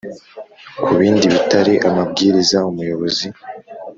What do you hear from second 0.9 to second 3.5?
bindi bitari amabwiriza Umuyobozi